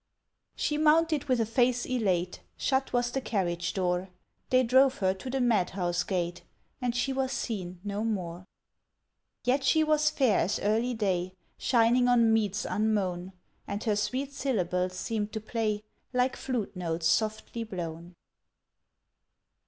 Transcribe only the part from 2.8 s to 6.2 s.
was the carriage door; They drove her to the madhouse